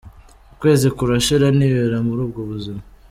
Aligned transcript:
Ukwezi 0.53 0.87
kurashira 0.97 1.47
nibera 1.57 1.97
muri 2.05 2.19
ubwo 2.25 2.41
buzima. 2.49 2.81